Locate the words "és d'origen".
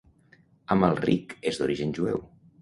1.53-1.95